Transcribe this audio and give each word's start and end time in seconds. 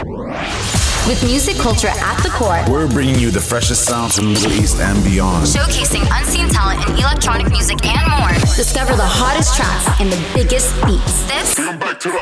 With 0.00 1.22
music 1.24 1.56
culture 1.56 1.88
at 1.88 2.22
the 2.22 2.30
core, 2.30 2.64
we're 2.72 2.88
bringing 2.88 3.16
you 3.16 3.30
the 3.30 3.40
freshest 3.40 3.84
sounds 3.84 4.16
from 4.16 4.26
the 4.26 4.30
Middle 4.32 4.52
East 4.52 4.80
and 4.80 5.02
beyond. 5.04 5.46
Showcasing 5.46 6.08
unseen 6.10 6.48
talent 6.48 6.88
in 6.88 6.96
electronic 6.96 7.50
music 7.50 7.84
and 7.84 8.10
more. 8.10 8.32
Discover 8.56 8.96
the 8.96 9.04
hottest 9.04 9.56
tracks 9.56 10.00
and 10.00 10.10
the 10.10 10.30
biggest 10.34 10.74
beats. 10.86 11.24
This 11.24 11.58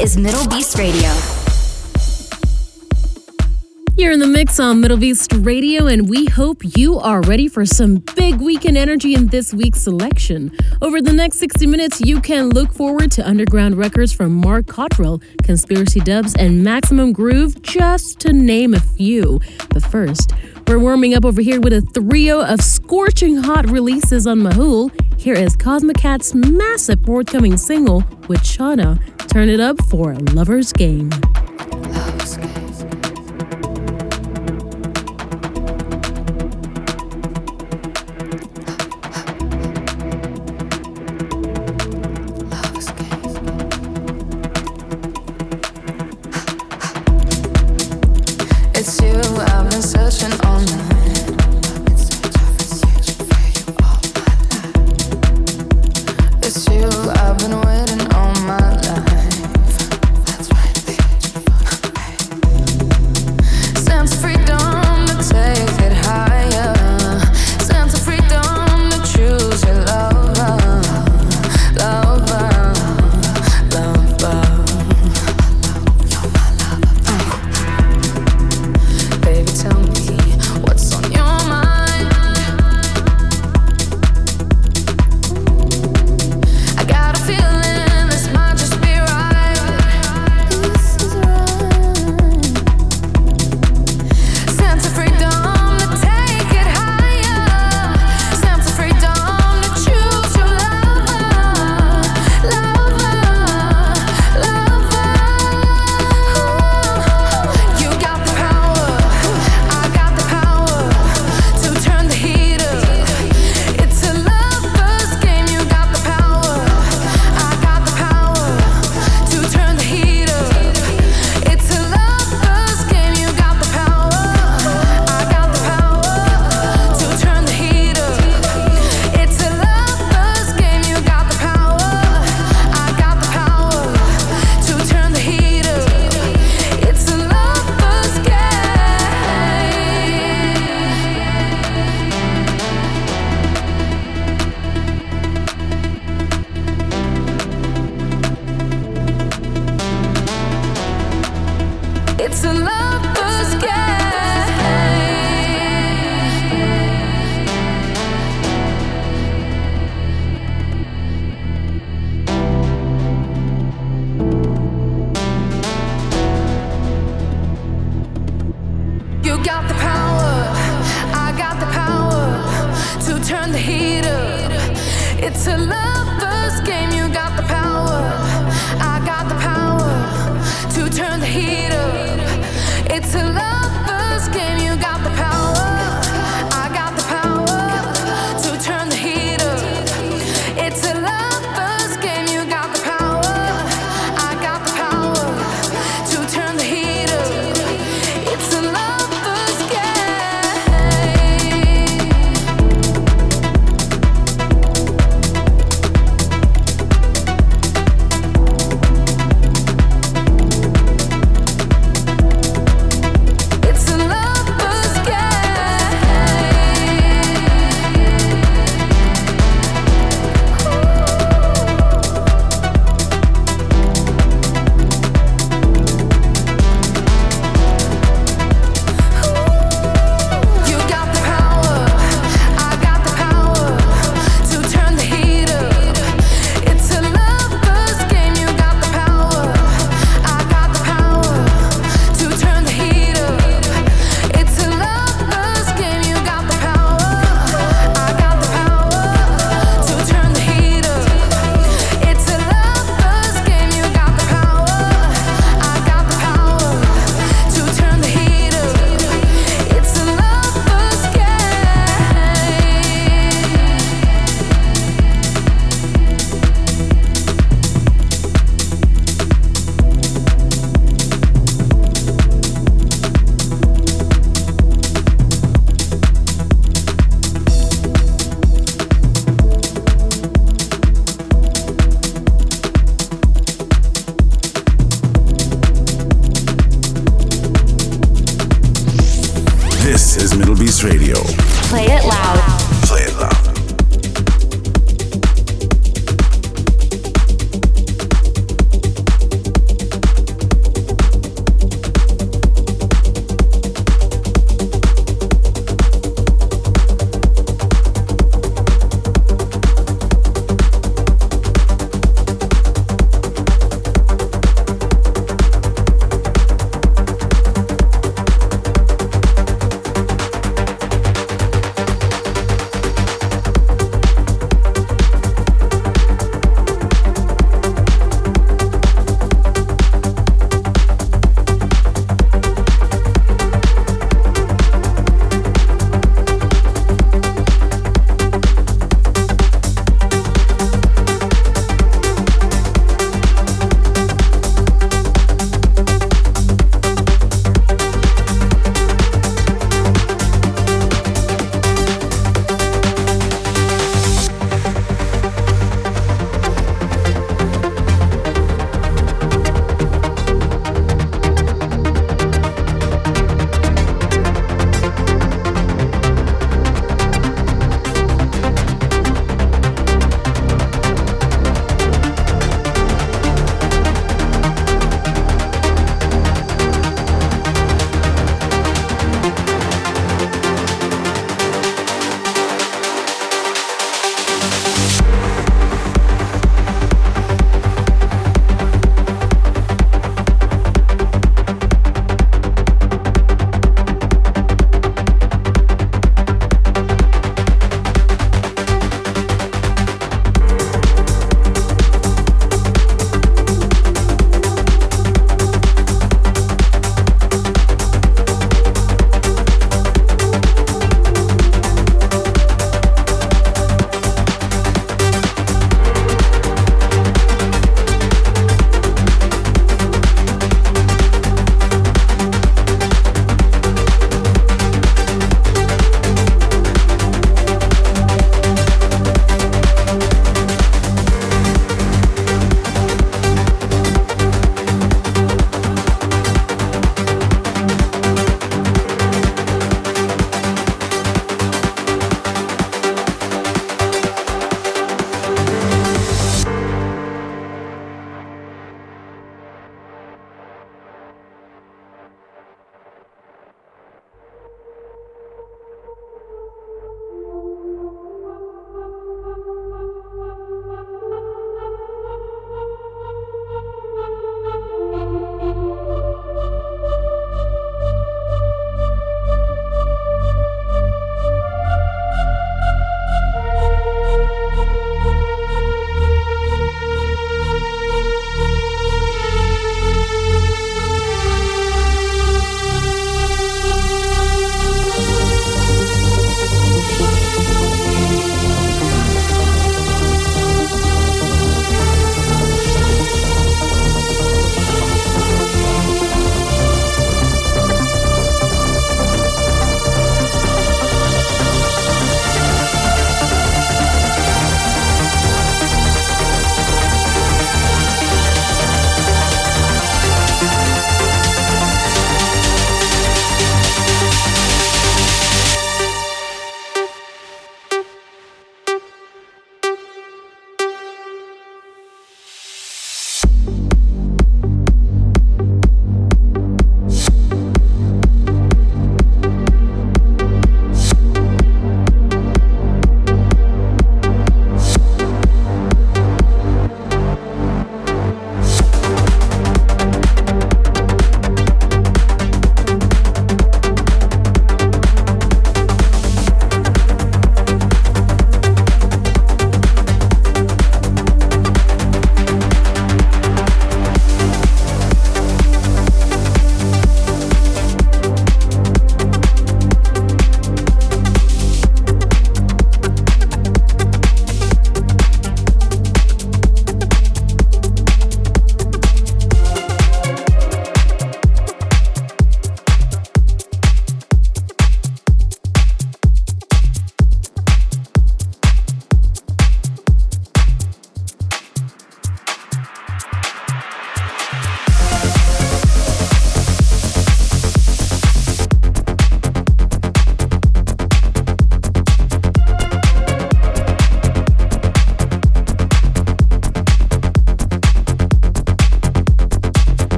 is 0.00 0.16
Middle 0.16 0.48
Beast 0.48 0.78
Radio. 0.78 1.45
You're 3.98 4.12
in 4.12 4.20
the 4.20 4.26
mix 4.26 4.60
on 4.60 4.82
MDLBEAST 4.82 5.46
Radio, 5.46 5.86
and 5.86 6.06
we 6.06 6.26
hope 6.26 6.60
you 6.76 6.98
are 6.98 7.22
ready 7.22 7.48
for 7.48 7.64
some 7.64 7.96
big 8.14 8.42
weekend 8.42 8.76
energy 8.76 9.14
in 9.14 9.28
this 9.28 9.54
week's 9.54 9.80
selection. 9.80 10.54
Over 10.82 11.00
the 11.00 11.14
next 11.14 11.38
60 11.38 11.66
minutes, 11.66 12.02
you 12.02 12.20
can 12.20 12.50
look 12.50 12.74
forward 12.74 13.10
to 13.12 13.26
underground 13.26 13.78
records 13.78 14.12
from 14.12 14.34
Marc 14.34 14.66
Cotterell, 14.66 15.22
Conspiracy 15.44 16.00
Dubz, 16.00 16.34
and 16.38 16.62
Maxime 16.62 17.10
Groove, 17.14 17.62
just 17.62 18.20
to 18.20 18.34
name 18.34 18.74
a 18.74 18.80
few. 18.80 19.40
But 19.70 19.82
first, 19.82 20.32
we're 20.68 20.78
warming 20.78 21.14
up 21.14 21.24
over 21.24 21.40
here 21.40 21.58
with 21.58 21.72
a 21.72 21.80
trio 21.98 22.42
of 22.42 22.60
scorching 22.60 23.38
hot 23.38 23.70
releases 23.70 24.26
on 24.26 24.40
MAHOOL. 24.40 24.90
Here 25.18 25.34
is 25.34 25.56
Cosmicat's 25.56 26.34
massive 26.34 27.00
forthcoming 27.06 27.56
single 27.56 28.04
with 28.28 28.40
Shauna. 28.40 29.00
Turn 29.28 29.48
it 29.48 29.60
up 29.60 29.82
for 29.86 30.14
Lover's 30.34 30.70
Game. 30.74 31.08
Lover's 31.08 32.36
Game. 32.36 32.65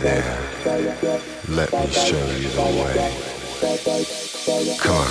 There. 0.00 0.38
Let 1.48 1.72
me 1.72 1.90
show 1.90 2.30
you 2.32 2.48
the 2.48 2.62
way. 2.62 3.14
Come 4.78 4.96
on. 4.96 5.06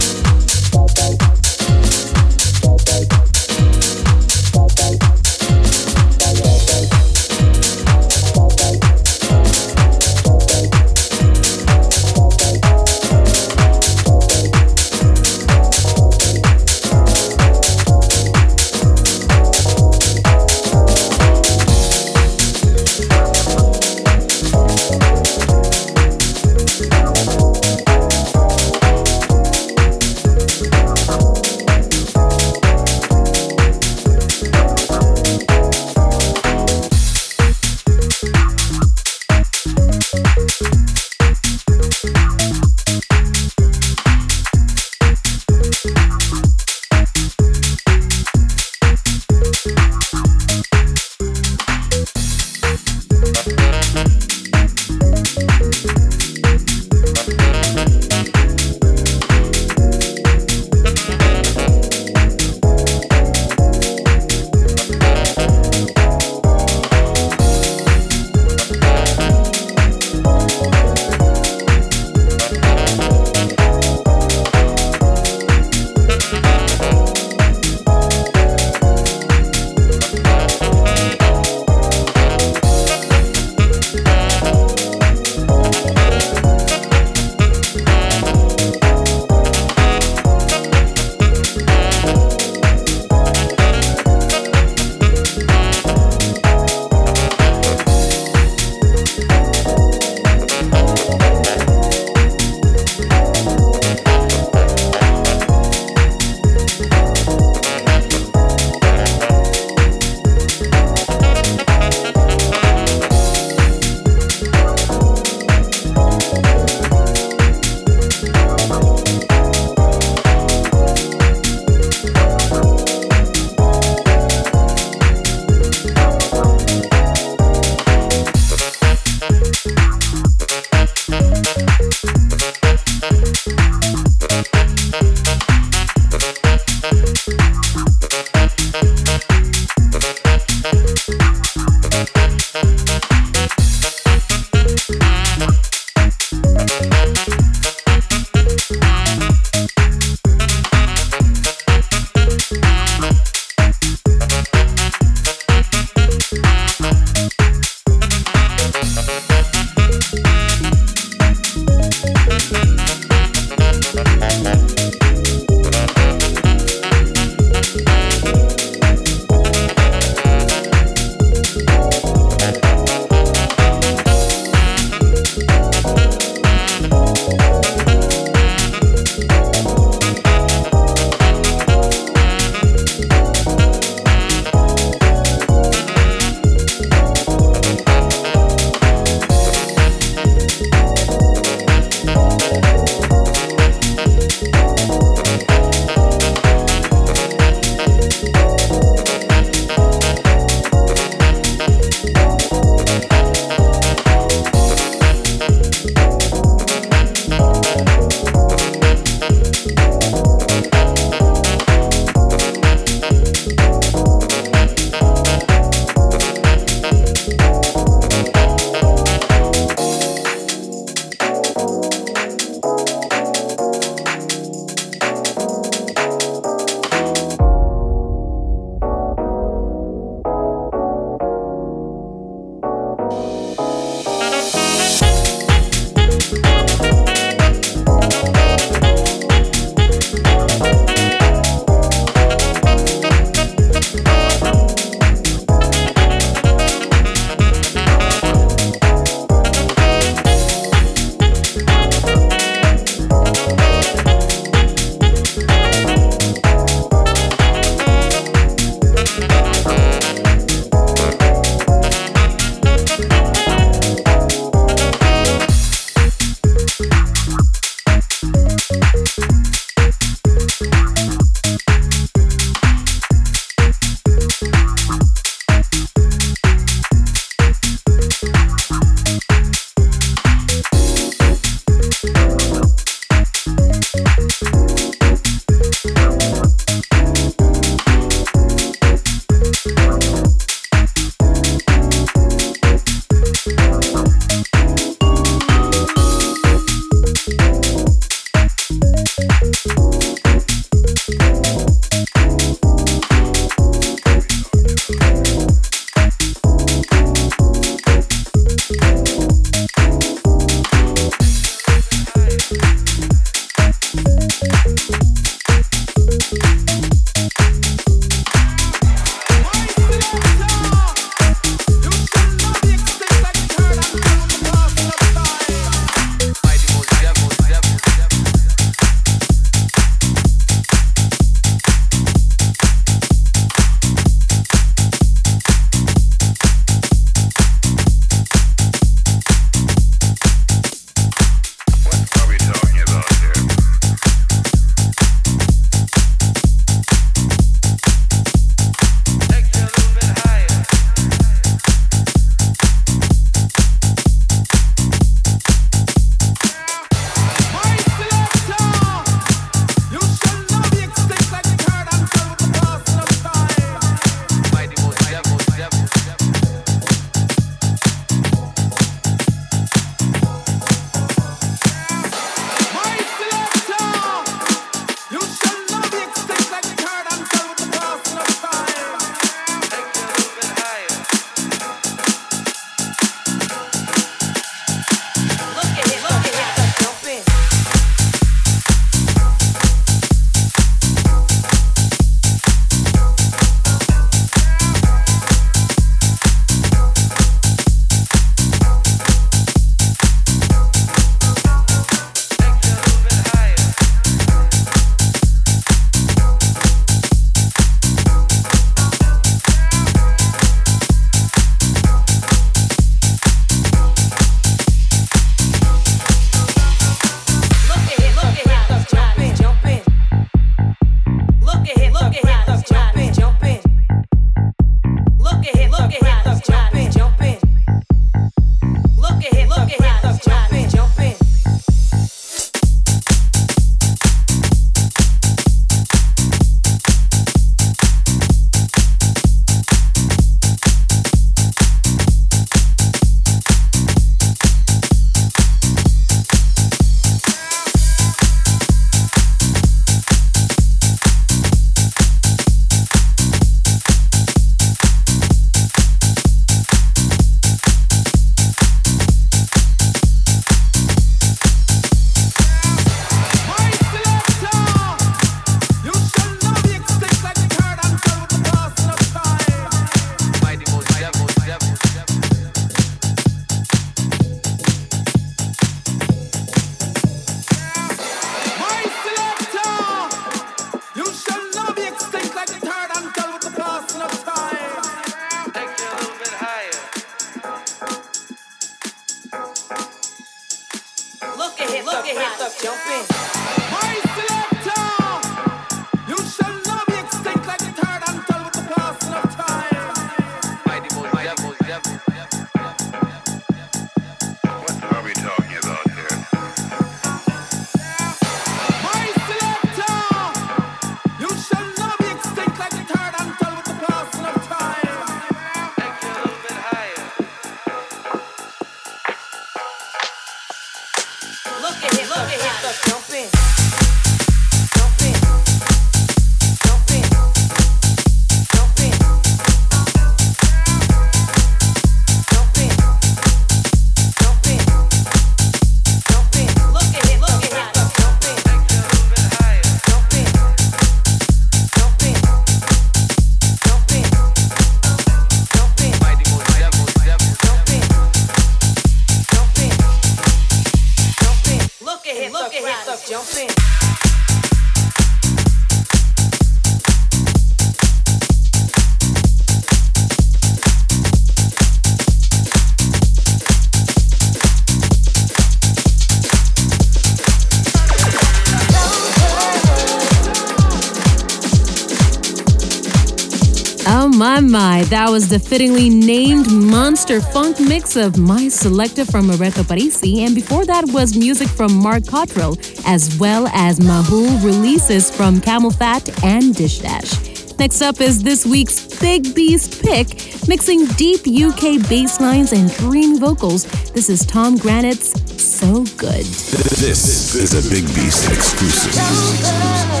My, 574.81 574.87
that 574.87 575.11
was 575.11 575.27
the 575.27 575.37
fittingly 575.37 575.91
named 575.91 576.51
Monster 576.51 577.21
Funk 577.21 577.59
mix 577.59 577.95
of 577.95 578.17
My 578.17 578.47
Selecta 578.47 579.05
from 579.05 579.29
Roberto 579.29 579.61
Parisi, 579.61 580.25
and 580.25 580.33
before 580.33 580.65
that 580.65 580.85
was 580.87 581.15
music 581.15 581.47
from 581.49 581.71
Marc 581.75 582.05
Cotterell, 582.05 582.57
as 582.87 583.15
well 583.19 583.45
as 583.53 583.79
MAHOOL 583.79 584.43
releases 584.43 585.15
from 585.15 585.39
CamelPhat 585.39 586.23
and 586.23 586.55
Dish 586.55 586.79
Dash. 586.79 587.13
Next 587.59 587.83
up 587.83 588.01
is 588.01 588.23
this 588.23 588.43
week's 588.43 588.99
Big 588.99 589.35
Beast 589.35 589.83
pick, 589.83 590.07
mixing 590.47 590.87
deep 590.97 591.27
UK 591.27 591.87
bass 591.87 592.19
lines 592.19 592.51
and 592.51 592.71
dreamy 592.77 593.19
vocals. 593.19 593.65
This 593.91 594.09
is 594.09 594.25
Tom 594.25 594.57
Garnett's 594.57 595.11
So 595.39 595.83
Good. 595.95 596.25
This 596.25 597.35
is 597.35 597.53
a 597.53 597.69
Big 597.69 597.85
Beast 597.93 598.31
exclusive. 598.31 600.00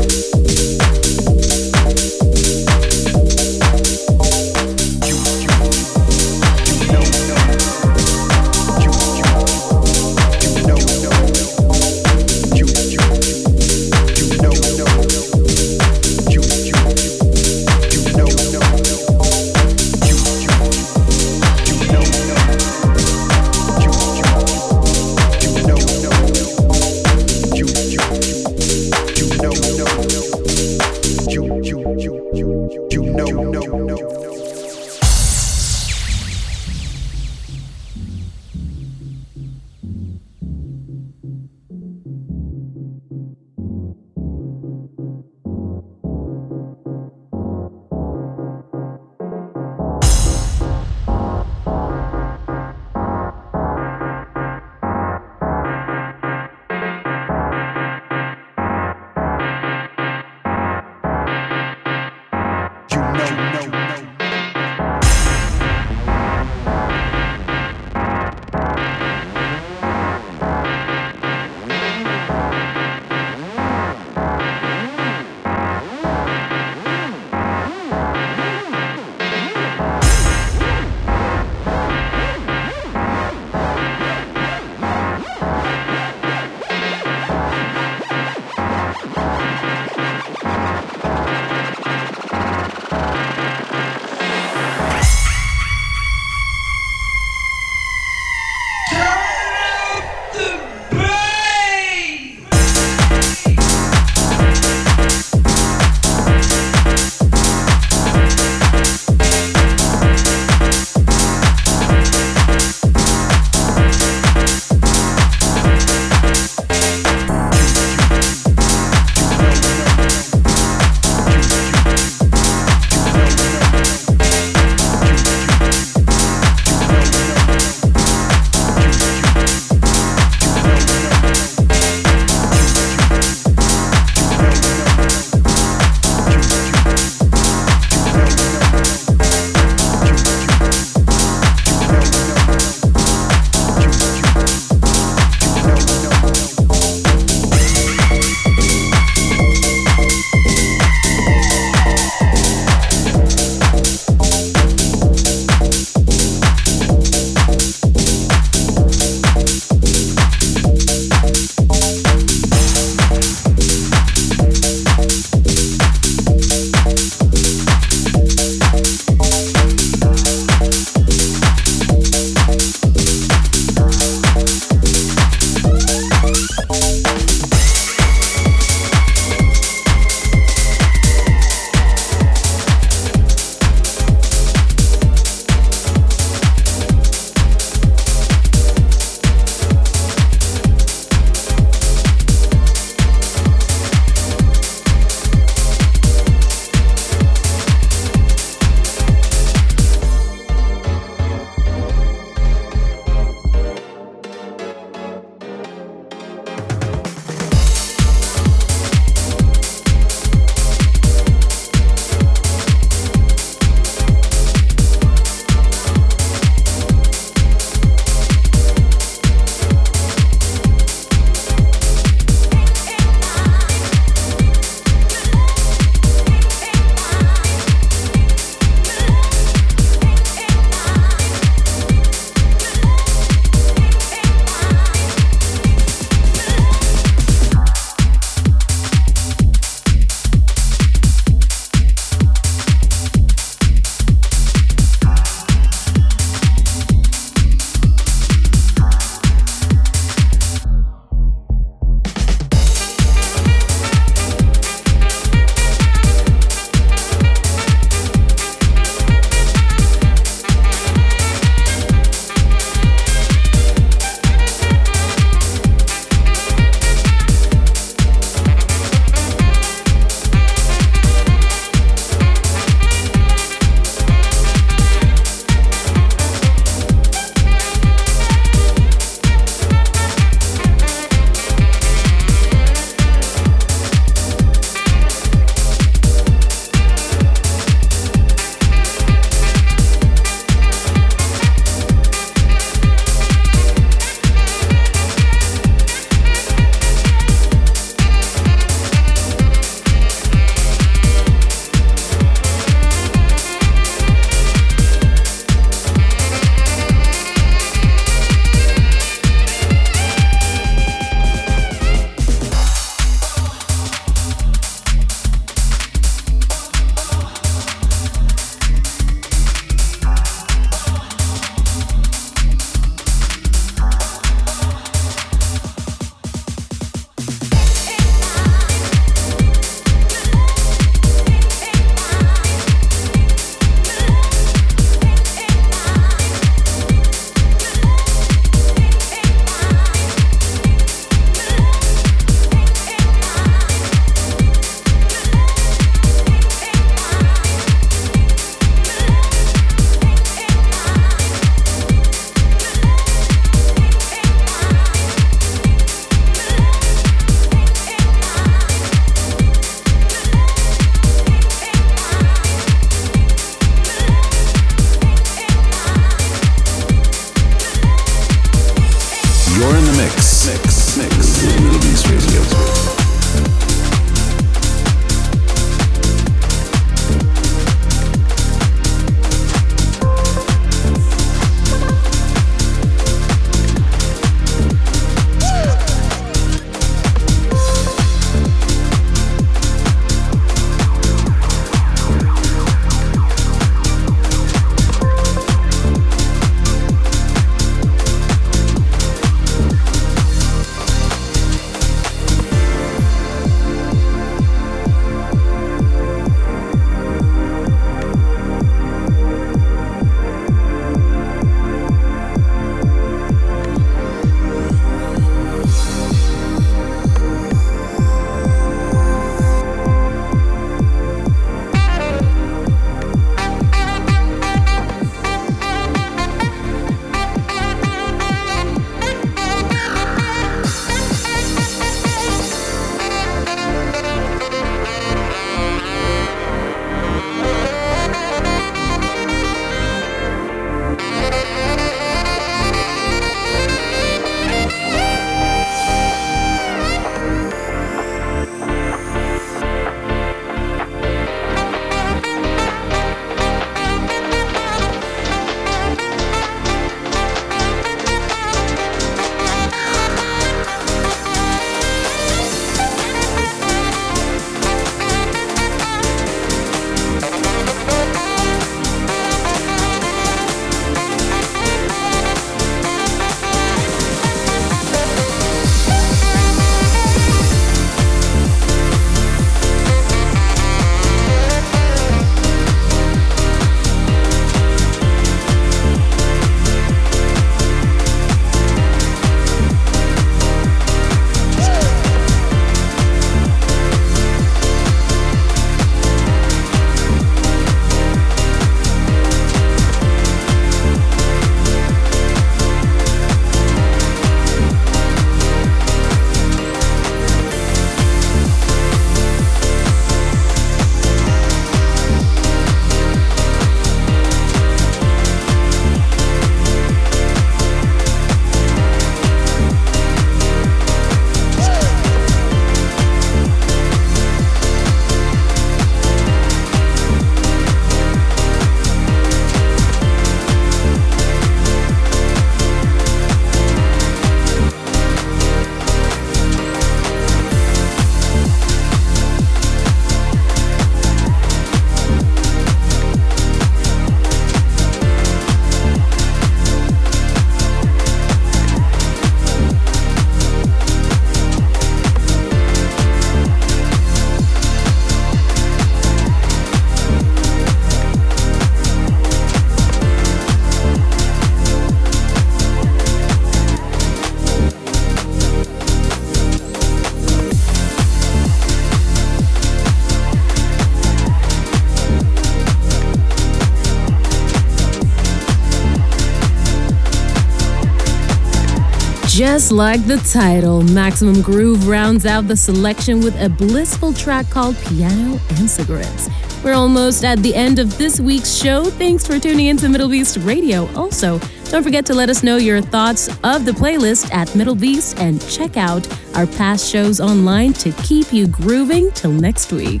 Just 579.68 579.76
like 579.76 580.06
the 580.06 580.16
title, 580.32 580.80
Maxime 580.80 581.42
Groove 581.42 581.88
rounds 581.88 582.24
out 582.24 582.48
the 582.48 582.56
selection 582.56 583.20
with 583.20 583.38
a 583.38 583.50
blissful 583.50 584.14
track 584.14 584.48
called 584.48 584.78
Piano 584.78 585.38
and 585.56 585.68
Cigarettes. 585.68 586.30
We're 586.64 586.72
almost 586.72 587.22
at 587.22 587.40
the 587.40 587.54
end 587.54 587.78
of 587.78 587.98
this 587.98 588.18
week's 588.18 588.50
show. 588.50 588.84
Thanks 588.84 589.26
for 589.26 589.38
tuning 589.38 589.66
into 589.66 589.84
MDLBEAST 589.84 590.46
Radio. 590.46 590.88
Also, 590.96 591.38
don't 591.64 591.82
forget 591.82 592.06
to 592.06 592.14
let 592.14 592.30
us 592.30 592.42
know 592.42 592.56
your 592.56 592.80
thoughts 592.80 593.28
of 593.44 593.66
the 593.66 593.72
playlist 593.72 594.32
at 594.32 594.48
MDLBEAST 594.48 595.20
and 595.20 595.46
check 595.50 595.76
out 595.76 596.08
our 596.34 596.46
past 596.46 596.88
shows 596.88 597.20
online 597.20 597.74
to 597.74 597.92
keep 598.04 598.32
you 598.32 598.46
grooving 598.46 599.10
till 599.10 599.32
next 599.32 599.70
week. 599.70 600.00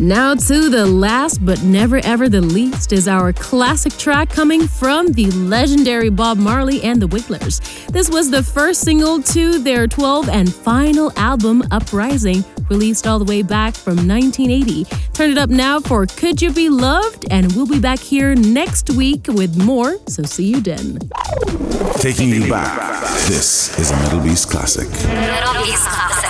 Now, 0.00 0.34
to 0.34 0.70
the 0.70 0.86
last 0.86 1.44
but 1.44 1.62
never 1.62 1.98
ever 1.98 2.30
the 2.30 2.40
least 2.40 2.94
is 2.94 3.06
our 3.06 3.34
classic 3.34 3.92
track 3.98 4.30
coming 4.30 4.66
from 4.66 5.08
the 5.08 5.30
legendary 5.32 6.08
Bob 6.08 6.38
Marley 6.38 6.82
and 6.82 7.02
the 7.02 7.06
Wailers. 7.06 7.60
This 7.88 8.08
was 8.08 8.30
the 8.30 8.42
first 8.42 8.80
single 8.80 9.20
to 9.20 9.58
their 9.58 9.86
12th 9.86 10.28
and 10.28 10.50
final 10.50 11.12
album, 11.18 11.62
Uprising, 11.70 12.42
released 12.70 13.06
all 13.06 13.18
the 13.18 13.26
way 13.26 13.42
back 13.42 13.74
from 13.74 13.96
1980. 14.08 14.86
Turn 15.12 15.32
it 15.32 15.36
up 15.36 15.50
now 15.50 15.80
for 15.80 16.06
Could 16.06 16.40
You 16.40 16.50
Be 16.50 16.70
Loved, 16.70 17.26
and 17.30 17.52
we'll 17.52 17.68
be 17.68 17.78
back 17.78 17.98
here 17.98 18.34
next 18.34 18.88
week 18.88 19.26
with 19.28 19.54
more, 19.62 19.98
so 20.06 20.22
see 20.22 20.46
you 20.46 20.62
then. 20.62 20.98
Taking 21.96 22.30
you 22.30 22.48
back, 22.48 23.02
this 23.28 23.78
is 23.78 23.90
a 23.90 23.94
MDLBEAST 23.94 24.50
classic. 24.50 24.88
MDLBEAST 24.88 25.86
classic. 25.88 26.29